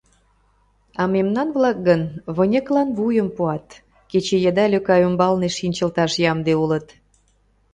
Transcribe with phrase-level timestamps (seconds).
[1.01, 2.01] А мемнан-влак гын
[2.37, 3.67] выньыклан вуйым пуат,
[4.09, 6.87] кече еда лӧка ӱмбалне шинчылташ ямде улыт.